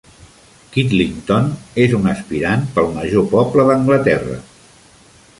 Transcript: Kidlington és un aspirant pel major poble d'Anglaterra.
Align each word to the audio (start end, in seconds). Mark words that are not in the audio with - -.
Kidlington 0.75 1.51
és 1.83 1.93
un 1.97 2.07
aspirant 2.13 2.65
pel 2.77 2.89
major 2.95 3.27
poble 3.35 3.67
d'Anglaterra. 3.69 4.39